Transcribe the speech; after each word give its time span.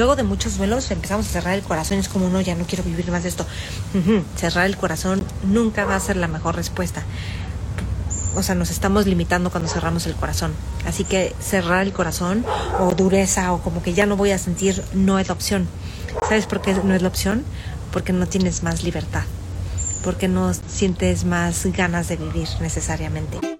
luego 0.00 0.16
de 0.16 0.22
muchos 0.22 0.56
duelos 0.56 0.90
empezamos 0.90 1.26
a 1.26 1.28
cerrar 1.28 1.54
el 1.54 1.62
corazón, 1.62 1.98
es 1.98 2.08
como 2.08 2.30
no, 2.30 2.40
ya 2.40 2.54
no 2.54 2.64
quiero 2.64 2.82
vivir 2.82 3.10
más 3.10 3.22
de 3.22 3.28
esto. 3.28 3.44
Cerrar 4.34 4.64
el 4.64 4.78
corazón 4.78 5.22
nunca 5.44 5.84
va 5.84 5.94
a 5.94 6.00
ser 6.00 6.16
la 6.16 6.26
mejor 6.26 6.56
respuesta. 6.56 7.02
O 8.34 8.42
sea, 8.42 8.54
nos 8.54 8.70
estamos 8.70 9.04
limitando 9.04 9.50
cuando 9.50 9.68
cerramos 9.68 10.06
el 10.06 10.14
corazón. 10.14 10.54
Así 10.86 11.04
que 11.04 11.34
cerrar 11.38 11.82
el 11.82 11.92
corazón 11.92 12.46
o 12.78 12.94
dureza 12.94 13.52
o 13.52 13.60
como 13.60 13.82
que 13.82 13.92
ya 13.92 14.06
no 14.06 14.16
voy 14.16 14.30
a 14.30 14.38
sentir 14.38 14.82
no 14.94 15.18
es 15.18 15.28
la 15.28 15.34
opción. 15.34 15.68
¿Sabes 16.22 16.46
por 16.46 16.62
qué 16.62 16.72
no 16.82 16.94
es 16.94 17.02
la 17.02 17.08
opción? 17.08 17.44
Porque 17.92 18.14
no 18.14 18.26
tienes 18.26 18.62
más 18.62 18.82
libertad. 18.82 19.24
Porque 20.02 20.28
no 20.28 20.54
sientes 20.54 21.26
más 21.26 21.66
ganas 21.66 22.08
de 22.08 22.16
vivir 22.16 22.48
necesariamente. 22.62 23.59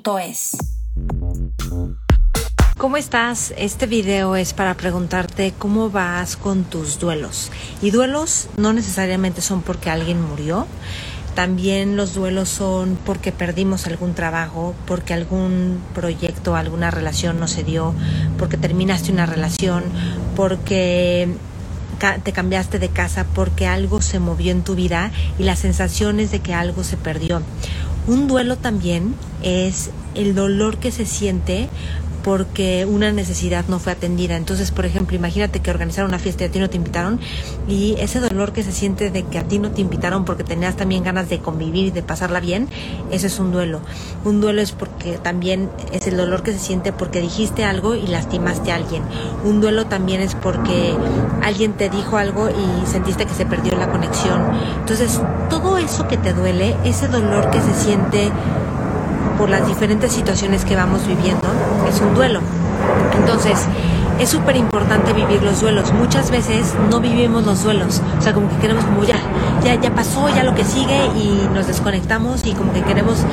¿Cómo 2.77 2.97
estás? 2.97 3.53
Este 3.55 3.85
video 3.85 4.35
es 4.35 4.53
para 4.53 4.73
preguntarte 4.73 5.53
cómo 5.55 5.91
vas 5.91 6.37
con 6.37 6.63
tus 6.63 6.99
duelos. 6.99 7.51
Y 7.83 7.91
duelos 7.91 8.47
no 8.57 8.73
necesariamente 8.73 9.41
son 9.41 9.61
porque 9.61 9.91
alguien 9.91 10.19
murió. 10.19 10.65
También 11.35 11.97
los 11.97 12.15
duelos 12.15 12.49
son 12.49 12.97
porque 13.05 13.31
perdimos 13.31 13.85
algún 13.85 14.15
trabajo, 14.15 14.73
porque 14.87 15.13
algún 15.13 15.79
proyecto, 15.93 16.55
alguna 16.55 16.89
relación 16.89 17.39
no 17.39 17.47
se 17.47 17.63
dio, 17.63 17.93
porque 18.39 18.57
terminaste 18.57 19.11
una 19.11 19.27
relación, 19.27 19.83
porque 20.35 21.29
te 22.23 22.33
cambiaste 22.33 22.79
de 22.79 22.89
casa, 22.89 23.25
porque 23.35 23.67
algo 23.67 24.01
se 24.01 24.19
movió 24.19 24.51
en 24.51 24.63
tu 24.63 24.73
vida 24.73 25.11
y 25.37 25.43
la 25.43 25.55
sensación 25.55 26.19
es 26.19 26.31
de 26.31 26.39
que 26.39 26.53
algo 26.53 26.83
se 26.83 26.97
perdió. 26.97 27.43
Un 28.07 28.27
duelo 28.27 28.57
también 28.57 29.15
es 29.43 29.91
el 30.15 30.35
dolor 30.35 30.77
que 30.77 30.91
se 30.91 31.05
siente 31.05 31.69
porque 32.23 32.85
una 32.85 33.11
necesidad 33.11 33.65
no 33.67 33.79
fue 33.79 33.93
atendida. 33.93 34.35
Entonces, 34.35 34.71
por 34.71 34.85
ejemplo, 34.85 35.15
imagínate 35.15 35.59
que 35.59 35.71
organizaron 35.71 36.09
una 36.09 36.19
fiesta 36.19 36.43
y 36.43 36.47
a 36.47 36.51
ti 36.51 36.59
no 36.59 36.69
te 36.69 36.77
invitaron 36.77 37.19
y 37.67 37.95
ese 37.99 38.19
dolor 38.19 38.53
que 38.53 38.63
se 38.63 38.71
siente 38.71 39.09
de 39.09 39.23
que 39.23 39.37
a 39.37 39.43
ti 39.43 39.59
no 39.59 39.71
te 39.71 39.81
invitaron 39.81 40.25
porque 40.25 40.43
tenías 40.43 40.75
también 40.75 41.03
ganas 41.03 41.29
de 41.29 41.39
convivir 41.39 41.87
y 41.87 41.91
de 41.91 42.03
pasarla 42.03 42.39
bien, 42.39 42.67
ese 43.11 43.27
es 43.27 43.39
un 43.39 43.51
duelo. 43.51 43.81
Un 44.25 44.41
duelo 44.41 44.61
es 44.61 44.71
porque 44.71 45.17
también 45.17 45.69
es 45.91 46.07
el 46.07 46.17
dolor 46.17 46.43
que 46.43 46.53
se 46.53 46.59
siente 46.59 46.91
porque 46.91 47.21
dijiste 47.21 47.63
algo 47.63 47.95
y 47.95 48.07
lastimaste 48.07 48.71
a 48.71 48.75
alguien. 48.75 49.03
Un 49.43 49.61
duelo 49.61 49.85
también 49.85 50.21
es 50.21 50.35
porque 50.35 50.93
alguien 51.41 51.73
te 51.73 51.89
dijo 51.89 52.17
algo 52.17 52.49
y 52.49 52.87
sentiste 52.87 53.25
que 53.25 53.33
se 53.33 53.45
perdió 53.45 53.77
la 53.77 53.89
conexión. 53.89 54.41
Entonces, 54.79 55.21
todo 55.49 55.77
eso 55.77 56.07
que 56.07 56.17
te 56.17 56.33
duele, 56.33 56.75
ese 56.83 57.07
dolor 57.07 57.49
que 57.51 57.61
se 57.61 57.73
siente 57.73 58.31
por 59.41 59.49
las 59.49 59.65
diferentes 59.65 60.11
situaciones 60.11 60.65
que 60.65 60.75
vamos 60.75 61.07
viviendo, 61.07 61.47
es 61.89 61.99
un 61.99 62.13
duelo. 62.13 62.41
Entonces, 63.17 63.65
es 64.19 64.29
súper 64.29 64.55
importante 64.55 65.13
vivir 65.13 65.41
los 65.41 65.61
duelos. 65.61 65.91
Muchas 65.93 66.29
veces 66.29 66.75
no 66.91 66.99
vivimos 66.99 67.43
los 67.43 67.63
duelos. 67.63 68.03
O 68.19 68.21
sea, 68.21 68.33
como 68.33 68.47
que 68.49 68.57
queremos 68.57 68.85
como 68.85 69.03
ya, 69.03 69.17
ya, 69.63 69.81
ya 69.81 69.95
pasó, 69.95 70.29
ya 70.29 70.43
lo 70.43 70.53
que 70.53 70.63
sigue 70.63 71.07
y 71.17 71.49
nos 71.55 71.65
desconectamos 71.65 72.45
y 72.45 72.51
como 72.51 72.71
que 72.71 72.83
queremos 72.83 73.25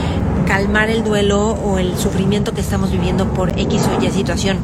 calmar 0.46 0.88
el 0.88 1.04
duelo 1.04 1.50
o 1.50 1.78
el 1.78 1.94
sufrimiento 1.98 2.54
que 2.54 2.62
estamos 2.62 2.90
viviendo 2.90 3.26
por 3.34 3.50
X 3.50 3.82
o 3.94 4.02
Y 4.02 4.10
situación. 4.10 4.56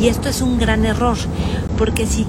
Y 0.00 0.08
esto 0.08 0.30
es 0.30 0.40
un 0.40 0.58
gran 0.58 0.86
error, 0.86 1.18
porque 1.76 2.06
si 2.06 2.26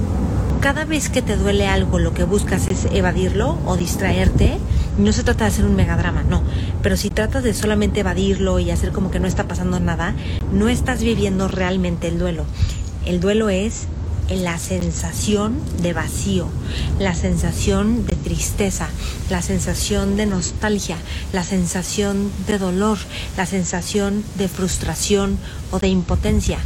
cada 0.59 0.83
vez 0.83 1.07
que 1.07 1.22
te 1.22 1.38
duele 1.38 1.69
algo 1.69 2.00
lo 2.00 2.13
que 2.13 2.25
buscas 2.25 2.67
es 2.67 2.85
evadirlo 2.91 3.59
o 3.66 3.77
distraerte, 3.77 4.57
no 4.97 5.13
se 5.13 5.23
trata 5.23 5.45
de 5.45 5.51
hacer 5.51 5.65
un 5.65 5.75
megadrama, 5.75 6.23
no. 6.23 6.43
Pero 6.81 6.97
si 6.97 7.09
tratas 7.09 7.43
de 7.43 7.53
solamente 7.53 7.99
evadirlo 7.99 8.59
y 8.59 8.71
hacer 8.71 8.91
como 8.91 9.11
que 9.11 9.19
no 9.19 9.27
está 9.27 9.47
pasando 9.47 9.79
nada, 9.79 10.15
no 10.51 10.69
estás 10.69 11.01
viviendo 11.01 11.47
realmente 11.47 12.07
el 12.07 12.19
duelo. 12.19 12.45
El 13.05 13.19
duelo 13.19 13.49
es 13.49 13.87
la 14.29 14.57
sensación 14.57 15.59
de 15.81 15.93
vacío, 15.93 16.49
la 16.99 17.15
sensación 17.15 18.05
de 18.05 18.15
tristeza, 18.15 18.89
la 19.29 19.41
sensación 19.41 20.17
de 20.17 20.25
nostalgia, 20.25 20.97
la 21.31 21.43
sensación 21.43 22.31
de 22.45 22.57
dolor, 22.57 22.97
la 23.37 23.45
sensación 23.45 24.23
de 24.35 24.49
frustración 24.49 25.37
o 25.71 25.79
de 25.79 25.87
impotencia. 25.87 26.57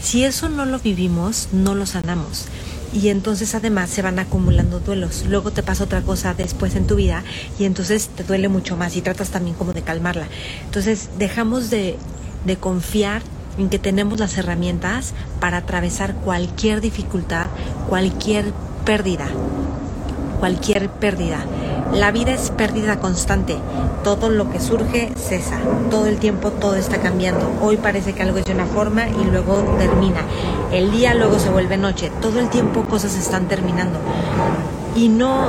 Si 0.00 0.24
eso 0.24 0.48
no 0.48 0.64
lo 0.64 0.78
vivimos, 0.78 1.48
no 1.52 1.74
lo 1.74 1.86
sanamos 1.86 2.46
y 2.92 3.08
entonces 3.08 3.54
además 3.54 3.90
se 3.90 4.02
van 4.02 4.18
acumulando 4.18 4.80
duelos. 4.80 5.24
Luego 5.28 5.50
te 5.50 5.62
pasa 5.62 5.84
otra 5.84 6.02
cosa 6.02 6.34
después 6.34 6.74
en 6.74 6.86
tu 6.86 6.96
vida 6.96 7.22
y 7.58 7.64
entonces 7.64 8.08
te 8.08 8.24
duele 8.24 8.48
mucho 8.48 8.76
más 8.76 8.96
y 8.96 9.02
tratas 9.02 9.30
también 9.30 9.56
como 9.56 9.72
de 9.72 9.82
calmarla. 9.82 10.26
Entonces 10.64 11.10
dejamos 11.18 11.70
de, 11.70 11.96
de 12.44 12.56
confiar 12.56 13.22
en 13.58 13.68
que 13.68 13.78
tenemos 13.78 14.18
las 14.20 14.38
herramientas 14.38 15.14
para 15.40 15.58
atravesar 15.58 16.14
cualquier 16.14 16.80
dificultad, 16.80 17.46
cualquier 17.88 18.52
pérdida, 18.84 19.26
cualquier 20.38 20.88
pérdida. 20.88 21.44
La 21.92 22.10
vida 22.12 22.32
es 22.32 22.50
pérdida 22.50 23.00
constante. 23.00 23.56
Todo 24.04 24.28
lo 24.28 24.50
que 24.50 24.60
surge 24.60 25.12
cesa. 25.16 25.58
Todo 25.90 26.06
el 26.06 26.18
tiempo 26.18 26.50
todo 26.50 26.76
está 26.76 26.98
cambiando. 26.98 27.50
Hoy 27.60 27.76
parece 27.76 28.12
que 28.12 28.22
algo 28.22 28.38
es 28.38 28.44
de 28.44 28.52
una 28.52 28.66
forma 28.66 29.08
y 29.08 29.24
luego 29.24 29.56
termina. 29.78 30.20
El 30.72 30.90
día 30.90 31.14
luego 31.14 31.38
se 31.38 31.50
vuelve 31.50 31.76
noche. 31.76 32.12
Todo 32.20 32.40
el 32.40 32.50
tiempo 32.50 32.84
cosas 32.84 33.16
están 33.16 33.48
terminando. 33.48 33.98
Y 34.94 35.08
no, 35.08 35.48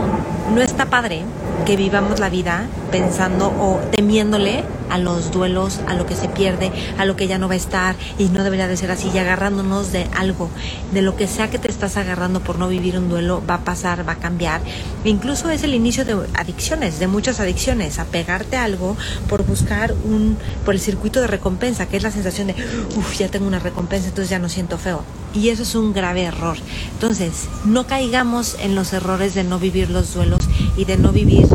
no 0.54 0.62
está 0.62 0.86
padre 0.86 1.24
que 1.66 1.76
vivamos 1.76 2.20
la 2.20 2.30
vida 2.30 2.68
pensando 2.92 3.48
o 3.48 3.80
temiéndole 3.92 4.64
a 4.90 4.98
los 4.98 5.32
duelos, 5.32 5.80
a 5.88 5.94
lo 5.94 6.06
que 6.06 6.16
se 6.16 6.28
pierde, 6.28 6.72
a 6.98 7.06
lo 7.06 7.16
que 7.16 7.28
ya 7.28 7.38
no 7.38 7.48
va 7.48 7.54
a 7.54 7.58
estar 7.58 7.96
y 8.18 8.26
no 8.26 8.44
debería 8.44 8.68
de 8.68 8.76
ser 8.76 8.92
así 8.92 9.10
y 9.14 9.18
agarrándonos 9.18 9.92
de 9.92 10.08
algo, 10.16 10.50
de 10.94 11.02
lo 11.02 11.16
que 11.16 11.28
sea 11.28 11.50
que 11.50 11.60
te 11.60 11.70
estás 11.70 11.98
agarrando 11.98 12.40
por 12.42 12.58
no 12.58 12.68
vivir 12.68 12.98
un 12.98 13.10
duelo, 13.10 13.44
va 13.48 13.56
a 13.56 13.64
pasar, 13.64 14.08
va 14.08 14.14
a 14.14 14.20
cambiar. 14.20 14.62
Incluso 15.06 15.50
es 15.50 15.64
el 15.64 15.74
inicio 15.74 16.06
de 16.06 16.18
adicciones, 16.34 17.00
de 17.00 17.08
muchas 17.08 17.40
adicciones, 17.40 18.00
a 18.00 18.06
pegarte 18.06 18.58
a 18.58 18.64
algo 18.64 18.98
por 19.28 19.46
buscar 19.46 19.94
un, 20.04 20.38
por 20.66 20.74
el 20.74 20.80
circuito 20.80 21.22
de 21.22 21.28
recompensa, 21.28 21.88
que 21.88 21.98
es 21.98 22.04
la 22.04 22.12
sensación 22.12 22.48
de, 22.48 22.56
uff, 22.98 23.18
ya 23.18 23.30
tengo 23.30 23.48
una 23.48 23.60
recompensa, 23.60 24.08
entonces 24.08 24.30
ya 24.30 24.40
no 24.40 24.50
siento 24.50 24.78
feo. 24.78 25.04
Y 25.34 25.50
eso 25.50 25.62
es 25.62 25.76
un 25.76 25.94
grave 25.94 26.24
error. 26.24 26.58
Entonces, 26.94 27.48
no 27.64 27.86
caigamos 27.86 28.58
en 28.60 28.74
los 28.74 28.94
errores 28.94 29.36
de 29.36 29.44
no 29.44 29.60
vivir 29.60 29.92
los 29.92 30.16
duelos 30.16 30.40
y 30.78 30.86
de 30.86 30.98
no 30.98 31.12
vivir 31.12 31.48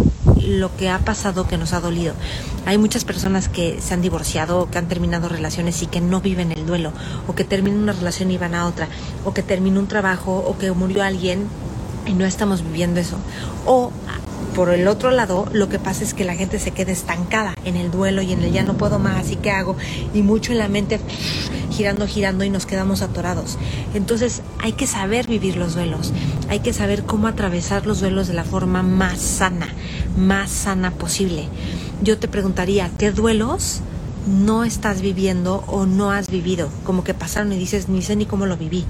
lo 0.47 0.77
que 0.77 0.91
ha 0.91 0.99
pasado 0.99 1.47
que 1.47 1.57
nos 1.57 1.73
ha 1.73 1.81
dolido. 1.81 2.15
Hay 2.67 2.79
muchas 2.79 3.05
personas 3.05 3.49
que 3.49 3.81
se 3.81 3.95
han 3.95 4.03
divorciado, 4.03 4.69
que 4.71 4.79
han 4.79 4.89
terminado 4.89 5.29
relaciones 5.29 5.83
y 5.83 5.87
que 5.87 6.01
no 6.01 6.21
viven 6.21 6.53
el 6.53 6.67
duelo, 6.67 6.93
o 7.27 7.35
que 7.35 7.45
terminan 7.45 7.83
una 7.83 7.93
relación 7.93 8.31
y 8.31 8.39
van 8.39 8.55
a 8.55 8.67
otra, 8.67 8.89
o 9.25 9.33
que 9.33 9.43
terminó 9.43 9.81
un 9.81 9.89
trabajo, 9.89 10.45
o 10.47 10.59
que 10.59 10.71
murió 10.73 11.03
alguien 11.03 11.47
y 12.07 12.13
no 12.13 12.25
estamos 12.25 12.63
viviendo 12.63 13.01
eso. 13.01 13.17
O 13.67 13.91
por 14.55 14.71
el 14.71 14.87
otro 14.87 15.11
lado, 15.11 15.49
lo 15.53 15.69
que 15.69 15.81
pasa 15.81 16.05
es 16.05 16.15
que 16.15 16.25
la 16.25 16.37
gente 16.37 16.61
se 16.61 16.71
queda 16.71 16.93
estancada 16.93 17.55
en 17.65 17.77
el 17.77 17.91
duelo 17.91 18.23
y 18.23 18.33
en 18.33 18.43
el 18.43 18.53
ya 18.53 18.63
no 18.63 18.75
puedo 18.75 19.01
más 19.01 19.31
y 19.31 19.37
qué 19.37 19.51
hago, 19.51 19.77
y 20.15 20.23
mucho 20.23 20.53
en 20.53 20.59
la 20.59 20.69
mente 20.69 21.01
girando, 21.73 22.07
girando 22.07 22.45
y 22.45 22.51
nos 22.51 22.65
quedamos 22.65 23.03
atorados. 23.03 23.59
Entonces 23.95 24.43
hay 24.61 24.73
que 24.73 24.87
saber 24.87 25.27
vivir 25.27 25.57
los 25.57 25.75
duelos, 25.75 26.13
hay 26.55 26.61
que 26.61 26.73
saber 26.73 27.03
cómo 27.03 27.27
atravesar 27.27 27.85
los 27.85 27.99
duelos 27.99 28.29
de 28.29 28.35
la 28.35 28.45
forma 28.45 28.85
más 28.85 29.19
sana, 29.21 29.67
más 30.17 30.51
sana 30.53 30.93
posible. 30.93 31.49
Yo 32.01 32.17
te 32.17 32.29
preguntaría, 32.29 32.93
¿qué 32.97 33.11
duelos 33.11 33.81
no 34.29 34.63
estás 34.63 35.01
viviendo 35.01 35.65
o 35.67 35.85
no 35.85 36.13
has 36.13 36.31
vivido? 36.31 36.71
Como 36.85 37.03
que 37.03 37.13
pasaron 37.13 37.53
y 37.53 37.59
dices, 37.59 37.89
ni 37.89 38.03
sé 38.03 38.15
ni 38.15 38.25
cómo 38.25 38.47
lo 38.47 38.57
viví 38.57 38.85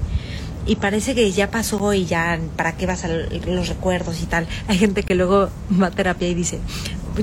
y 0.67 0.75
parece 0.75 1.15
que 1.15 1.31
ya 1.31 1.49
pasó 1.49 1.93
y 1.93 2.05
ya 2.05 2.39
para 2.55 2.77
qué 2.77 2.85
vas 2.85 3.03
a 3.03 3.07
los 3.07 3.67
recuerdos 3.67 4.21
y 4.21 4.27
tal. 4.27 4.47
Hay 4.67 4.77
gente 4.77 5.01
que 5.01 5.15
luego 5.15 5.49
va 5.81 5.87
a 5.87 5.91
terapia 5.91 6.27
y 6.27 6.35
dice, 6.35 6.59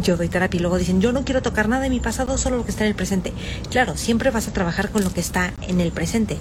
yo 0.03 0.17
doy 0.17 0.29
terapia 0.29 0.59
y 0.59 0.61
luego 0.61 0.77
dicen, 0.77 1.01
yo 1.01 1.13
no 1.13 1.25
quiero 1.25 1.43
tocar 1.43 1.69
nada 1.69 1.83
de 1.83 1.91
mi 1.91 2.01
pasado, 2.01 2.37
solo 2.37 2.57
lo 2.57 2.65
que 2.65 2.73
está 2.73 2.83
en 2.83 2.91
el 2.91 2.97
presente. 2.97 3.33
Claro, 3.71 3.97
siempre 3.97 4.31
vas 4.31 4.49
a 4.49 4.53
trabajar 4.53 4.91
con 4.91 5.05
lo 5.05 5.13
que 5.13 5.21
está 5.21 5.53
en 5.63 5.81
el 5.81 5.93
presente. 5.93 6.39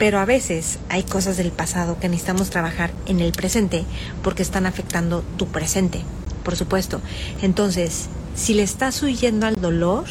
Pero 0.00 0.18
a 0.18 0.24
veces 0.24 0.78
hay 0.88 1.02
cosas 1.02 1.36
del 1.36 1.52
pasado 1.52 1.98
que 2.00 2.08
necesitamos 2.08 2.48
trabajar 2.48 2.90
en 3.04 3.20
el 3.20 3.32
presente 3.32 3.84
porque 4.22 4.42
están 4.42 4.64
afectando 4.64 5.22
tu 5.36 5.46
presente, 5.48 6.00
por 6.42 6.56
supuesto. 6.56 7.02
Entonces, 7.42 8.08
si 8.34 8.54
le 8.54 8.62
estás 8.62 9.02
huyendo 9.02 9.46
al 9.46 9.56
dolor, 9.56 10.06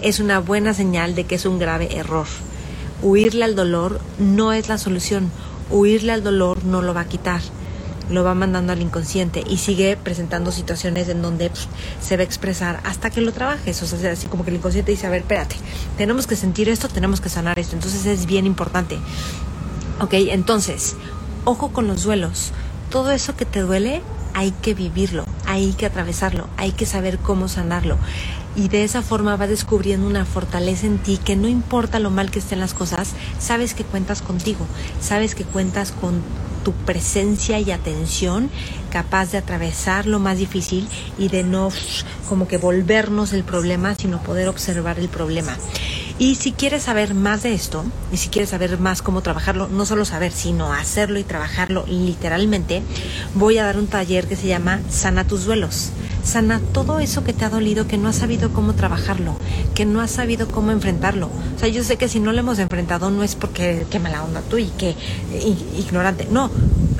es 0.00 0.18
una 0.18 0.38
buena 0.38 0.72
señal 0.72 1.14
de 1.14 1.24
que 1.24 1.34
es 1.34 1.44
un 1.44 1.58
grave 1.58 1.98
error. 1.98 2.26
Huirle 3.02 3.44
al 3.44 3.54
dolor 3.54 4.00
no 4.18 4.54
es 4.54 4.70
la 4.70 4.78
solución. 4.78 5.30
Huirle 5.68 6.12
al 6.12 6.24
dolor 6.24 6.64
no 6.64 6.80
lo 6.80 6.94
va 6.94 7.02
a 7.02 7.08
quitar 7.08 7.42
lo 8.10 8.24
va 8.24 8.34
mandando 8.34 8.72
al 8.72 8.80
inconsciente 8.80 9.42
y 9.46 9.58
sigue 9.58 9.96
presentando 9.96 10.52
situaciones 10.52 11.08
en 11.08 11.22
donde 11.22 11.50
pues, 11.50 11.68
se 12.00 12.16
va 12.16 12.22
a 12.22 12.24
expresar 12.24 12.80
hasta 12.84 13.10
que 13.10 13.20
lo 13.20 13.32
trabajes. 13.32 13.82
O 13.82 13.86
sea, 13.86 14.12
así 14.12 14.26
como 14.26 14.44
que 14.44 14.50
el 14.50 14.56
inconsciente 14.56 14.92
dice, 14.92 15.06
a 15.06 15.10
ver, 15.10 15.22
espérate, 15.22 15.56
tenemos 15.96 16.26
que 16.26 16.36
sentir 16.36 16.68
esto, 16.68 16.88
tenemos 16.88 17.20
que 17.20 17.28
sanar 17.28 17.58
esto. 17.58 17.76
Entonces 17.76 18.06
es 18.06 18.26
bien 18.26 18.46
importante. 18.46 18.98
Ok, 20.00 20.14
entonces, 20.14 20.96
ojo 21.44 21.70
con 21.72 21.86
los 21.86 22.04
duelos. 22.04 22.52
Todo 22.90 23.10
eso 23.10 23.36
que 23.36 23.44
te 23.44 23.60
duele, 23.60 24.00
hay 24.34 24.52
que 24.52 24.72
vivirlo, 24.72 25.24
hay 25.46 25.72
que 25.72 25.86
atravesarlo, 25.86 26.48
hay 26.56 26.72
que 26.72 26.86
saber 26.86 27.18
cómo 27.18 27.48
sanarlo. 27.48 27.98
Y 28.56 28.68
de 28.68 28.84
esa 28.84 29.02
forma 29.02 29.36
vas 29.36 29.48
descubriendo 29.48 30.06
una 30.06 30.24
fortaleza 30.24 30.86
en 30.86 30.98
ti 30.98 31.18
que 31.18 31.36
no 31.36 31.48
importa 31.48 31.98
lo 31.98 32.10
mal 32.10 32.30
que 32.30 32.38
estén 32.38 32.60
las 32.60 32.74
cosas, 32.74 33.10
sabes 33.38 33.74
que 33.74 33.84
cuentas 33.84 34.22
contigo, 34.22 34.66
sabes 35.00 35.34
que 35.34 35.44
cuentas 35.44 35.92
con 35.92 36.22
tu 36.68 36.74
presencia 36.84 37.58
y 37.60 37.70
atención 37.70 38.50
capaz 38.90 39.32
de 39.32 39.38
atravesar 39.38 40.04
lo 40.04 40.18
más 40.18 40.36
difícil 40.36 40.86
y 41.16 41.28
de 41.28 41.42
no 41.42 41.70
como 42.28 42.46
que 42.46 42.58
volvernos 42.58 43.32
el 43.32 43.42
problema, 43.42 43.94
sino 43.94 44.22
poder 44.22 44.48
observar 44.48 44.98
el 44.98 45.08
problema. 45.08 45.56
Y 46.18 46.34
si 46.34 46.52
quieres 46.52 46.82
saber 46.82 47.14
más 47.14 47.42
de 47.42 47.54
esto, 47.54 47.86
y 48.12 48.18
si 48.18 48.28
quieres 48.28 48.50
saber 48.50 48.78
más 48.78 49.00
cómo 49.00 49.22
trabajarlo, 49.22 49.68
no 49.68 49.86
solo 49.86 50.04
saber, 50.04 50.30
sino 50.30 50.74
hacerlo 50.74 51.18
y 51.18 51.24
trabajarlo 51.24 51.86
literalmente, 51.86 52.82
voy 53.32 53.56
a 53.56 53.64
dar 53.64 53.78
un 53.78 53.86
taller 53.86 54.26
que 54.26 54.36
se 54.36 54.48
llama 54.48 54.82
Sana 54.90 55.26
tus 55.26 55.46
duelos. 55.46 55.90
Sana 56.28 56.60
todo 56.74 57.00
eso 57.00 57.24
que 57.24 57.32
te 57.32 57.46
ha 57.46 57.48
dolido, 57.48 57.86
que 57.86 57.96
no 57.96 58.06
has 58.06 58.16
sabido 58.16 58.52
cómo 58.52 58.74
trabajarlo, 58.74 59.34
que 59.74 59.86
no 59.86 60.02
has 60.02 60.10
sabido 60.10 60.46
cómo 60.46 60.72
enfrentarlo. 60.72 61.30
O 61.56 61.58
sea, 61.58 61.70
yo 61.70 61.82
sé 61.82 61.96
que 61.96 62.06
si 62.06 62.20
no 62.20 62.32
lo 62.32 62.40
hemos 62.40 62.58
enfrentado 62.58 63.10
no 63.10 63.22
es 63.22 63.34
porque 63.34 63.86
qué 63.90 63.98
mala 63.98 64.22
onda 64.22 64.42
tú 64.42 64.58
y 64.58 64.66
que 64.66 64.94
ignorante. 65.78 66.28
No, 66.30 66.50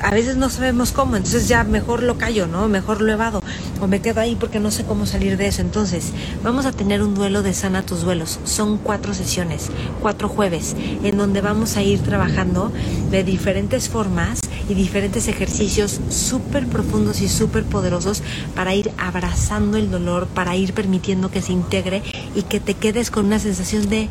a 0.01 0.09
veces 0.09 0.35
no 0.35 0.49
sabemos 0.49 0.91
cómo, 0.93 1.15
entonces 1.15 1.47
ya 1.47 1.63
mejor 1.63 2.01
lo 2.01 2.17
callo, 2.17 2.47
¿no? 2.47 2.67
Mejor 2.69 3.01
lo 3.01 3.11
evado 3.11 3.43
o 3.79 3.85
me 3.85 4.01
quedo 4.01 4.19
ahí 4.19 4.35
porque 4.35 4.59
no 4.59 4.71
sé 4.71 4.83
cómo 4.83 5.05
salir 5.05 5.37
de 5.37 5.45
eso. 5.45 5.61
Entonces, 5.61 6.11
vamos 6.43 6.65
a 6.65 6.71
tener 6.71 7.03
un 7.03 7.13
duelo 7.13 7.43
de 7.43 7.53
sana 7.53 7.85
tus 7.85 8.01
duelos. 8.01 8.39
Son 8.45 8.79
cuatro 8.79 9.13
sesiones, 9.13 9.69
cuatro 10.01 10.27
jueves, 10.27 10.75
en 11.03 11.19
donde 11.19 11.41
vamos 11.41 11.77
a 11.77 11.83
ir 11.83 11.99
trabajando 12.01 12.71
de 13.11 13.23
diferentes 13.23 13.89
formas 13.89 14.39
y 14.69 14.75
diferentes 14.75 15.27
ejercicios 15.27 15.99
súper 16.09 16.67
profundos 16.67 17.21
y 17.21 17.27
súper 17.27 17.63
poderosos 17.65 18.21
para 18.55 18.75
ir 18.75 18.91
abrazando 18.97 19.77
el 19.77 19.89
dolor, 19.89 20.27
para 20.27 20.55
ir 20.55 20.73
permitiendo 20.73 21.31
que 21.31 21.41
se 21.41 21.51
integre 21.51 22.03
y 22.35 22.43
que 22.43 22.59
te 22.59 22.75
quedes 22.75 23.11
con 23.11 23.25
una 23.25 23.39
sensación 23.39 23.89
de 23.89 24.09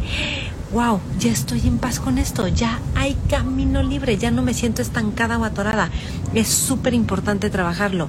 wow, 0.72 1.00
ya 1.18 1.30
estoy 1.30 1.66
en 1.66 1.78
paz 1.78 1.98
con 1.98 2.18
esto, 2.18 2.46
ya 2.48 2.80
hay 2.94 3.16
camino 3.30 3.82
libre, 3.82 4.18
ya 4.18 4.30
no 4.30 4.42
me 4.42 4.52
siento 4.52 4.82
estancada 4.82 5.38
o 5.38 5.44
atorada. 5.44 5.90
Es 6.34 6.48
súper 6.48 6.92
importante 6.92 7.48
trabajarlo. 7.48 8.08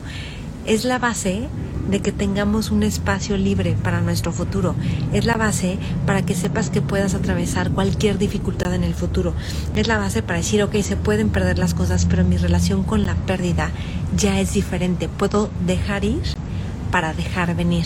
Es 0.66 0.84
la 0.84 1.00
base 1.00 1.48
de 1.90 2.02
que 2.02 2.12
tengamos 2.12 2.72
un 2.72 2.84
espacio 2.84 3.38
libre 3.38 3.76
para 3.82 4.02
nuestro 4.02 4.32
futuro. 4.32 4.76
Es 5.14 5.26
la 5.26 5.38
base 5.38 5.78
para 6.06 6.26
que 6.26 6.36
sepas 6.36 6.70
que 6.70 6.82
puedas 6.82 7.14
atravesar 7.14 7.72
cualquier 7.72 8.18
dificultad 8.18 8.74
en 8.74 8.84
el 8.84 8.94
futuro. 8.94 9.34
Es 9.76 9.88
la 9.88 9.98
base 9.98 10.22
para 10.24 10.40
decir, 10.40 10.62
ok, 10.64 10.76
se 10.82 10.96
pueden 10.96 11.30
perder 11.30 11.60
las 11.60 11.74
cosas, 11.74 12.06
pero 12.06 12.24
mi 12.24 12.38
relación 12.38 12.84
con 12.84 13.06
la 13.06 13.16
pérdida 13.16 13.72
ya 14.16 14.40
es 14.40 14.54
diferente. 14.54 15.10
Puedo 15.10 15.50
dejar 15.66 16.04
ir 16.06 16.22
para 16.92 17.14
dejar 17.14 17.56
venir 17.56 17.86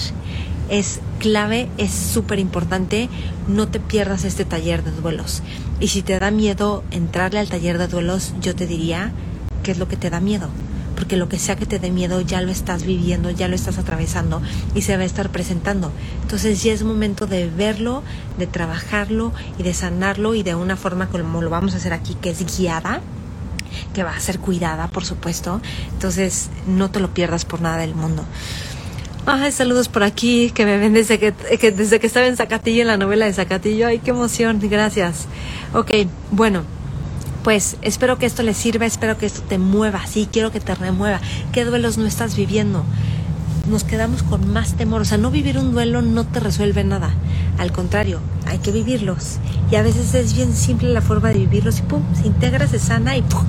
es 0.70 1.02
clave, 1.20 1.70
es 1.78 1.92
súper 1.92 2.40
importante, 2.40 3.10
no 3.48 3.68
te 3.68 3.80
pierdas 3.80 4.26
este 4.26 4.46
taller 4.46 4.84
de 4.84 4.92
duelos. 4.92 5.44
Y 5.80 5.90
si 5.90 6.02
te 6.02 6.18
da 6.20 6.32
miedo 6.32 6.84
entrarle 6.92 7.40
al 7.40 7.50
taller 7.50 7.78
de 7.78 7.88
duelos, 7.88 8.34
yo 8.42 8.56
te 8.56 8.66
diría, 8.66 9.12
¿qué 9.64 9.72
es 9.72 9.78
lo 9.78 9.88
que 9.88 9.98
te 9.98 10.10
da 10.10 10.20
miedo? 10.20 10.50
Porque 10.96 11.18
lo 11.18 11.30
que 11.30 11.40
sea 11.40 11.56
que 11.56 11.66
te 11.66 11.80
dé 11.80 11.92
miedo 11.92 12.22
ya 12.22 12.42
lo 12.42 12.52
estás 12.52 12.84
viviendo, 12.84 13.30
ya 13.30 13.48
lo 13.48 13.56
estás 13.56 13.78
atravesando 13.78 14.42
y 14.76 14.82
se 14.82 14.96
va 14.96 15.04
a 15.04 15.06
estar 15.06 15.30
presentando. 15.30 15.92
Entonces 16.22 16.64
ya 16.64 16.74
es 16.74 16.84
momento 16.84 17.28
de 17.28 17.50
verlo, 17.50 18.04
de 18.38 18.48
trabajarlo 18.48 19.32
y 19.58 19.64
de 19.64 19.74
sanarlo 19.74 20.36
y 20.36 20.44
de 20.44 20.56
una 20.56 20.76
forma 20.76 21.08
como 21.10 21.42
lo 21.42 21.50
vamos 21.50 21.74
a 21.74 21.78
hacer 21.78 21.94
aquí, 21.94 22.16
que 22.16 22.30
es 22.30 22.58
guiada 22.58 23.02
que 23.94 24.04
va 24.04 24.16
a 24.16 24.20
ser 24.20 24.40
cuidada, 24.40 24.88
por 24.88 25.06
supuesto. 25.06 25.62
Entonces, 25.94 26.50
no 26.68 26.92
te 26.92 27.00
lo 27.00 27.14
pierdas 27.14 27.46
por 27.46 27.62
nada 27.62 27.78
del 27.78 27.96
mundo. 27.96 28.24
Ay, 29.26 29.52
saludos 29.52 29.88
por 29.88 30.04
aquí, 30.04 30.52
que 30.52 30.66
me 30.66 30.78
ven 30.78 30.94
desde 30.94 31.18
que, 31.18 31.32
desde 31.72 32.00
que 32.00 32.08
estaba 32.08 32.28
en 32.28 32.36
Zacatillo, 32.36 32.82
en 32.82 32.88
la 32.88 32.98
novela 32.98 33.26
de 33.26 33.34
Zacatillo. 33.34 33.88
Ay, 33.88 34.00
qué 34.00 34.12
emoción, 34.12 34.60
gracias. 34.62 35.28
Ok, 35.74 35.92
bueno, 36.32 36.64
pues 37.44 37.76
espero 37.82 38.18
que 38.18 38.26
esto 38.26 38.42
les 38.42 38.58
sirva, 38.58 38.86
espero 38.86 39.18
que 39.18 39.26
esto 39.26 39.42
te 39.42 39.58
mueva, 39.58 40.06
sí, 40.08 40.30
quiero 40.32 40.52
que 40.52 40.60
te 40.60 40.74
remueva. 40.76 41.20
¿Qué 41.52 41.66
duelos 41.66 41.98
no 41.98 42.06
estás 42.06 42.36
viviendo? 42.36 42.86
Nos 43.68 43.84
quedamos 43.84 44.24
con 44.24 44.52
más 44.52 44.76
temor, 44.76 45.02
o 45.02 45.06
sea, 45.06 45.18
no 45.18 45.30
vivir 45.30 45.58
un 45.58 45.74
duelo 45.74 46.02
no 46.02 46.26
te 46.26 46.40
resuelve 46.40 46.84
nada. 46.84 47.12
Al 47.58 47.72
contrario, 47.72 48.20
hay 48.46 48.60
que 48.60 48.72
vivirlos. 48.72 49.38
Y 49.72 49.76
a 49.76 49.84
veces 49.84 50.14
es 50.16 50.34
bien 50.36 50.54
simple 50.54 50.90
la 50.90 51.02
forma 51.02 51.30
de 51.30 51.40
vivirlos 51.40 51.80
y 51.80 51.82
pum, 51.84 52.04
se 52.20 52.28
integra, 52.28 52.68
se 52.68 52.80
sana 52.80 53.18
y 53.18 53.22
pum, 53.22 53.44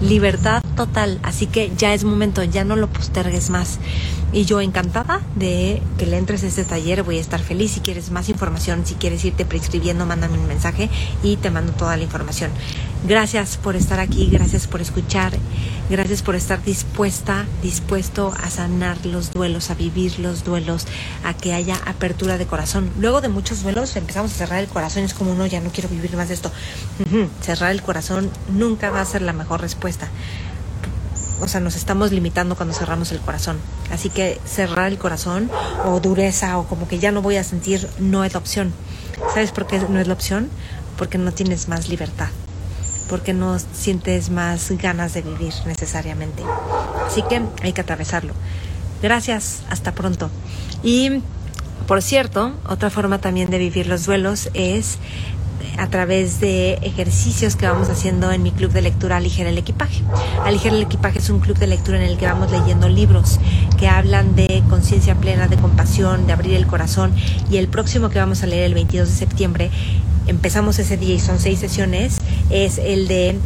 libertad 0.00 0.62
total. 0.76 1.18
Así 1.22 1.46
que 1.46 1.72
ya 1.76 1.94
es 1.94 2.04
momento, 2.04 2.42
ya 2.44 2.64
no 2.64 2.76
lo 2.76 2.88
postergues 2.88 3.50
más. 3.50 3.78
Y 4.32 4.44
yo 4.44 4.60
encantada 4.60 5.20
de 5.36 5.82
que 5.98 6.06
le 6.06 6.16
entres 6.16 6.42
a 6.42 6.46
este 6.46 6.64
taller, 6.64 7.02
voy 7.02 7.18
a 7.18 7.20
estar 7.20 7.40
feliz. 7.40 7.72
Si 7.72 7.80
quieres 7.80 8.10
más 8.10 8.28
información, 8.28 8.86
si 8.86 8.94
quieres 8.94 9.24
irte 9.24 9.44
prescribiendo, 9.44 10.06
mándame 10.06 10.38
un 10.38 10.48
mensaje 10.48 10.88
y 11.22 11.36
te 11.36 11.50
mando 11.50 11.72
toda 11.72 11.96
la 11.96 12.04
información. 12.04 12.50
Gracias 13.04 13.56
por 13.56 13.74
estar 13.74 13.98
aquí, 13.98 14.28
gracias 14.30 14.68
por 14.68 14.80
escuchar, 14.80 15.32
gracias 15.90 16.22
por 16.22 16.36
estar 16.36 16.62
dispuesta, 16.62 17.46
dispuesto 17.60 18.32
a 18.40 18.48
sanar 18.48 19.04
los 19.04 19.32
duelos, 19.32 19.70
a 19.70 19.74
vivir 19.74 20.20
los 20.20 20.44
duelos, 20.44 20.86
a 21.24 21.34
que 21.34 21.52
haya 21.52 21.76
apertura 21.84 22.38
de 22.38 22.46
corazón. 22.46 22.90
Luego 23.00 23.20
de 23.20 23.28
muchos 23.28 23.64
duelos 23.64 23.96
empezamos 23.96 24.30
a 24.32 24.34
cerrar 24.34 24.60
el 24.60 24.68
corazón, 24.68 25.02
es 25.02 25.14
como 25.14 25.32
uno 25.32 25.46
ya 25.46 25.60
no 25.60 25.70
quiero 25.70 25.88
vivir 25.88 26.16
más 26.16 26.28
de 26.28 26.34
esto. 26.34 26.52
Cerrar 27.40 27.72
el 27.72 27.82
corazón 27.82 28.30
nunca 28.52 28.90
va 28.90 29.00
a 29.00 29.04
ser 29.04 29.22
la 29.22 29.32
mejor 29.32 29.60
respuesta 29.60 30.08
o 31.42 31.48
sea, 31.48 31.60
nos 31.60 31.74
estamos 31.74 32.12
limitando 32.12 32.54
cuando 32.54 32.72
cerramos 32.72 33.10
el 33.10 33.18
corazón. 33.18 33.58
Así 33.90 34.10
que 34.10 34.40
cerrar 34.44 34.92
el 34.92 34.98
corazón 34.98 35.50
o 35.84 35.98
dureza 35.98 36.56
o 36.56 36.68
como 36.68 36.86
que 36.86 37.00
ya 37.00 37.10
no 37.10 37.20
voy 37.20 37.36
a 37.36 37.42
sentir 37.42 37.88
no 37.98 38.24
es 38.24 38.32
la 38.32 38.38
opción. 38.38 38.72
¿Sabes 39.34 39.50
por 39.50 39.66
qué 39.66 39.80
no 39.80 39.98
es 39.98 40.06
la 40.06 40.14
opción? 40.14 40.48
Porque 40.96 41.18
no 41.18 41.32
tienes 41.32 41.66
más 41.66 41.88
libertad. 41.88 42.28
Porque 43.12 43.34
no 43.34 43.58
sientes 43.58 44.30
más 44.30 44.70
ganas 44.70 45.12
de 45.12 45.20
vivir 45.20 45.52
necesariamente. 45.66 46.42
Así 47.06 47.22
que 47.28 47.42
hay 47.60 47.74
que 47.74 47.82
atravesarlo. 47.82 48.32
Gracias, 49.02 49.64
hasta 49.68 49.92
pronto. 49.92 50.30
Y 50.82 51.20
por 51.86 52.00
cierto, 52.00 52.54
otra 52.66 52.88
forma 52.88 53.18
también 53.18 53.50
de 53.50 53.58
vivir 53.58 53.86
los 53.86 54.06
duelos 54.06 54.48
es 54.54 54.96
a 55.76 55.88
través 55.88 56.40
de 56.40 56.78
ejercicios 56.80 57.54
que 57.54 57.68
vamos 57.68 57.90
haciendo 57.90 58.32
en 58.32 58.42
mi 58.42 58.50
club 58.50 58.72
de 58.72 58.80
lectura 58.80 59.18
Aligera 59.18 59.50
el 59.50 59.58
Equipaje. 59.58 60.02
Aligera 60.42 60.74
el 60.76 60.82
Equipaje 60.82 61.18
es 61.18 61.28
un 61.28 61.40
club 61.40 61.58
de 61.58 61.66
lectura 61.66 61.98
en 61.98 62.04
el 62.04 62.16
que 62.16 62.24
vamos 62.24 62.50
leyendo 62.50 62.88
libros 62.88 63.38
que 63.78 63.88
hablan 63.88 64.34
de 64.36 64.62
conciencia 64.70 65.16
plena, 65.16 65.48
de 65.48 65.58
compasión, 65.58 66.26
de 66.26 66.32
abrir 66.32 66.54
el 66.54 66.66
corazón 66.66 67.12
y 67.50 67.58
el 67.58 67.68
próximo 67.68 68.08
que 68.08 68.18
vamos 68.18 68.42
a 68.42 68.46
leer 68.46 68.64
el 68.64 68.72
22 68.72 69.06
de 69.06 69.14
septiembre, 69.14 69.70
empezamos 70.26 70.78
ese 70.78 70.96
día 70.96 71.14
y 71.14 71.20
son 71.20 71.38
seis 71.38 71.58
sesiones, 71.58 72.18
es 72.52 72.78
el 72.78 73.08
de 73.08 73.38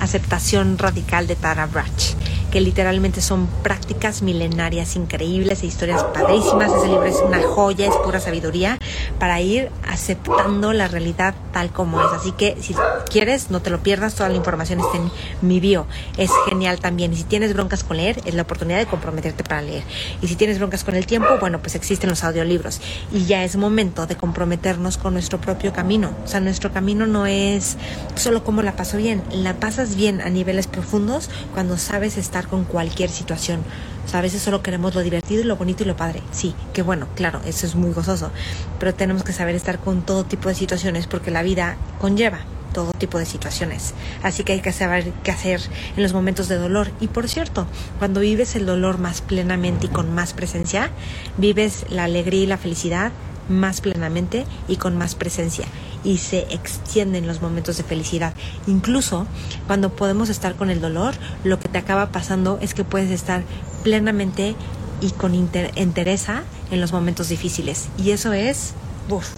aceptación 0.00 0.78
radical 0.78 1.26
de 1.26 1.34
Tara 1.34 1.66
Brach 1.66 2.14
que 2.52 2.60
literalmente 2.60 3.22
son 3.22 3.48
prácticas 3.62 4.20
milenarias 4.20 4.94
increíbles 4.94 5.62
e 5.62 5.66
historias 5.66 6.04
padrísimas. 6.04 6.70
Ese 6.70 6.86
libro 6.86 7.04
es 7.04 7.16
una 7.26 7.42
joya, 7.42 7.86
es 7.86 7.96
pura 8.04 8.20
sabiduría 8.20 8.78
para 9.18 9.40
ir 9.40 9.70
aceptando 9.88 10.74
la 10.74 10.86
realidad 10.86 11.34
tal 11.54 11.70
como 11.70 12.02
es. 12.02 12.12
Así 12.12 12.32
que 12.32 12.58
si 12.60 12.74
quieres, 13.10 13.50
no 13.50 13.62
te 13.62 13.70
lo 13.70 13.82
pierdas, 13.82 14.14
toda 14.14 14.28
la 14.28 14.36
información 14.36 14.80
está 14.80 14.98
en 14.98 15.10
mi 15.40 15.60
bio. 15.60 15.86
Es 16.18 16.30
genial 16.46 16.78
también. 16.78 17.14
Y 17.14 17.16
si 17.16 17.24
tienes 17.24 17.54
broncas 17.54 17.84
con 17.84 17.96
leer, 17.96 18.20
es 18.26 18.34
la 18.34 18.42
oportunidad 18.42 18.78
de 18.78 18.86
comprometerte 18.86 19.44
para 19.44 19.62
leer. 19.62 19.82
Y 20.20 20.28
si 20.28 20.36
tienes 20.36 20.58
broncas 20.58 20.84
con 20.84 20.94
el 20.94 21.06
tiempo, 21.06 21.28
bueno, 21.40 21.60
pues 21.60 21.74
existen 21.74 22.10
los 22.10 22.22
audiolibros. 22.22 22.82
Y 23.12 23.24
ya 23.24 23.44
es 23.44 23.56
momento 23.56 24.06
de 24.06 24.16
comprometernos 24.16 24.98
con 24.98 25.14
nuestro 25.14 25.40
propio 25.40 25.72
camino. 25.72 26.10
O 26.22 26.28
sea, 26.28 26.40
nuestro 26.40 26.70
camino 26.70 27.06
no 27.06 27.24
es 27.24 27.78
solo 28.14 28.44
cómo 28.44 28.60
la 28.60 28.76
paso 28.76 28.98
bien, 28.98 29.22
la 29.32 29.54
pasas 29.54 29.96
bien 29.96 30.20
a 30.20 30.28
niveles 30.28 30.66
profundos 30.66 31.30
cuando 31.54 31.78
sabes 31.78 32.18
estar 32.18 32.41
con 32.46 32.64
cualquier 32.64 33.10
situación. 33.10 33.60
O 34.04 34.08
sea, 34.08 34.18
a 34.18 34.22
veces 34.22 34.42
solo 34.42 34.62
queremos 34.62 34.94
lo 34.94 35.02
divertido 35.02 35.42
y 35.42 35.44
lo 35.44 35.56
bonito 35.56 35.84
y 35.84 35.86
lo 35.86 35.96
padre. 35.96 36.22
Sí, 36.32 36.54
que 36.72 36.82
bueno, 36.82 37.08
claro, 37.14 37.40
eso 37.46 37.66
es 37.66 37.74
muy 37.74 37.92
gozoso. 37.92 38.30
Pero 38.78 38.94
tenemos 38.94 39.22
que 39.22 39.32
saber 39.32 39.54
estar 39.54 39.78
con 39.78 40.02
todo 40.02 40.24
tipo 40.24 40.48
de 40.48 40.54
situaciones 40.54 41.06
porque 41.06 41.30
la 41.30 41.42
vida 41.42 41.76
conlleva 42.00 42.40
todo 42.72 42.92
tipo 42.92 43.18
de 43.18 43.26
situaciones. 43.26 43.94
Así 44.22 44.44
que 44.44 44.54
hay 44.54 44.60
que 44.60 44.72
saber 44.72 45.12
qué 45.22 45.30
hacer 45.30 45.60
en 45.96 46.02
los 46.02 46.12
momentos 46.12 46.48
de 46.48 46.56
dolor. 46.56 46.90
Y 47.00 47.08
por 47.08 47.28
cierto, 47.28 47.66
cuando 47.98 48.20
vives 48.20 48.56
el 48.56 48.66
dolor 48.66 48.98
más 48.98 49.20
plenamente 49.20 49.86
y 49.86 49.90
con 49.90 50.12
más 50.14 50.32
presencia, 50.32 50.90
vives 51.36 51.84
la 51.90 52.04
alegría 52.04 52.42
y 52.42 52.46
la 52.46 52.58
felicidad 52.58 53.12
más 53.48 53.80
plenamente 53.80 54.46
y 54.68 54.76
con 54.76 54.96
más 54.96 55.14
presencia 55.14 55.66
y 56.04 56.18
se 56.18 56.40
extienden 56.52 57.26
los 57.26 57.40
momentos 57.40 57.76
de 57.76 57.84
felicidad. 57.84 58.34
Incluso 58.66 59.26
cuando 59.66 59.90
podemos 59.90 60.28
estar 60.28 60.54
con 60.56 60.70
el 60.70 60.80
dolor, 60.80 61.14
lo 61.44 61.58
que 61.58 61.68
te 61.68 61.78
acaba 61.78 62.10
pasando 62.10 62.58
es 62.60 62.74
que 62.74 62.84
puedes 62.84 63.10
estar 63.10 63.42
plenamente 63.82 64.54
y 65.00 65.10
con 65.10 65.34
entereza 65.34 66.44
en 66.70 66.80
los 66.80 66.92
momentos 66.92 67.28
difíciles. 67.28 67.88
Y 67.98 68.12
eso 68.12 68.32
es, 68.32 68.74
uff, 69.08 69.28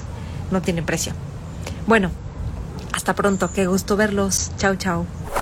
no 0.50 0.62
tiene 0.62 0.82
precio. 0.82 1.12
Bueno, 1.86 2.10
hasta 2.92 3.14
pronto, 3.14 3.50
qué 3.52 3.66
gusto 3.66 3.96
verlos. 3.96 4.52
Chao, 4.58 4.76
chao. 4.76 5.06